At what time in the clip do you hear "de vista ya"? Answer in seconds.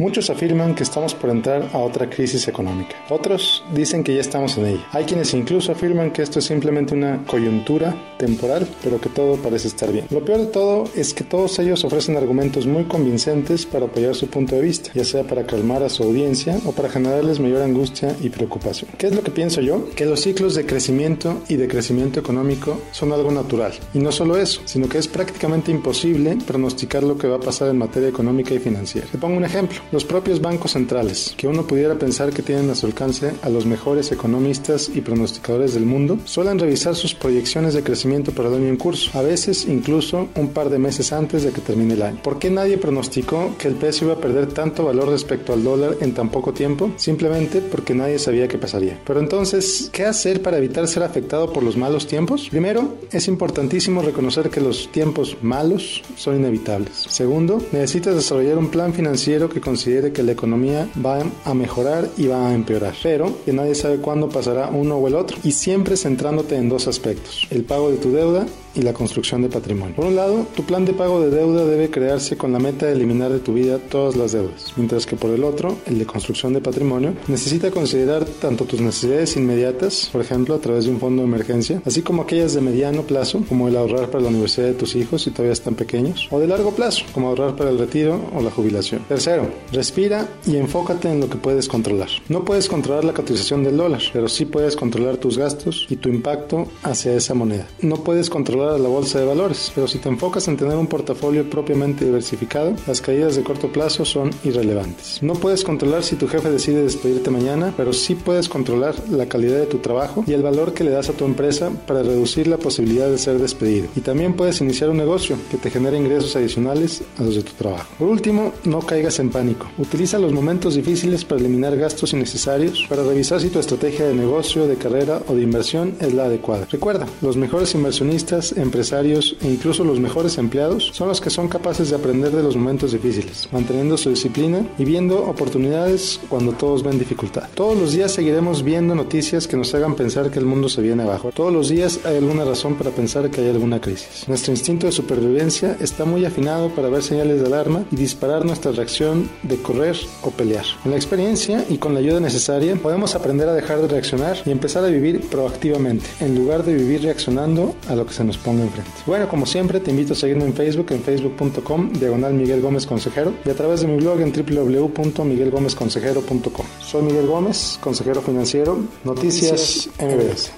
14.54-15.04